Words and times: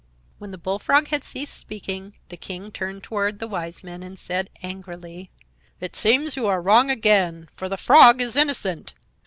When 0.39 0.49
the 0.49 0.57
Bullfrog 0.57 1.09
had 1.09 1.23
ceased 1.23 1.55
speaking 1.55 2.15
the 2.29 2.35
King 2.35 2.71
turned 2.71 3.03
toward 3.03 3.37
the 3.37 3.47
Wise 3.47 3.83
Men 3.83 4.01
and 4.01 4.17
said, 4.17 4.49
angrily: 4.63 5.29
"It 5.79 5.95
seems 5.95 6.35
you 6.35 6.47
are 6.47 6.59
wrong 6.59 6.89
again, 6.89 7.49
for 7.55 7.69
the 7.69 7.77
Frog 7.77 8.19
is 8.19 8.35
innocent. 8.35 8.95